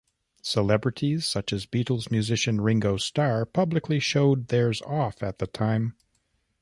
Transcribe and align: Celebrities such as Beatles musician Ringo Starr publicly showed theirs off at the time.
Celebrities 0.41 1.27
such 1.27 1.53
as 1.53 1.67
Beatles 1.67 2.09
musician 2.09 2.59
Ringo 2.59 2.97
Starr 2.97 3.45
publicly 3.45 3.99
showed 3.99 4.47
theirs 4.47 4.81
off 4.81 5.21
at 5.21 5.37
the 5.37 5.45
time. 5.45 5.93